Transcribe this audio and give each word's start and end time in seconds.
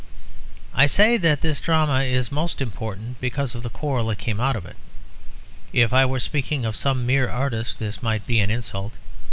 I 0.73 0.87
say 0.87 1.15
that 1.17 1.41
this 1.41 1.61
drama 1.61 1.99
is 2.01 2.31
most 2.31 2.59
important 2.59 3.21
because 3.21 3.53
of 3.53 3.61
the 3.61 3.69
quarrel 3.69 4.07
that 4.07 4.17
came 4.17 4.39
out 4.39 4.55
of 4.55 4.65
it. 4.65 4.75
If 5.73 5.93
I 5.93 6.07
were 6.07 6.19
speaking 6.19 6.65
of 6.65 6.75
some 6.75 7.05
mere 7.05 7.29
artist 7.29 7.77
this 7.77 8.01
might 8.01 8.25
be 8.25 8.39
an 8.39 8.49
insult. 8.49 8.97